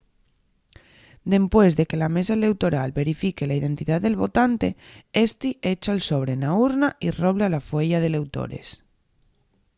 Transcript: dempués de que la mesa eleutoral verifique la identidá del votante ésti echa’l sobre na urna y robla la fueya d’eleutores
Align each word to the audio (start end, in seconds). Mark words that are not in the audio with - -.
dempués 1.33 1.71
de 1.77 1.87
que 1.89 1.99
la 2.03 2.09
mesa 2.15 2.33
eleutoral 2.37 2.89
verifique 3.01 3.47
la 3.49 3.57
identidá 3.61 3.95
del 4.01 4.19
votante 4.23 4.67
ésti 5.27 5.49
echa’l 5.73 5.99
sobre 6.09 6.33
na 6.41 6.49
urna 6.65 6.89
y 7.05 7.07
robla 7.21 7.47
la 7.53 7.65
fueya 7.69 7.97
d’eleutores 8.01 8.67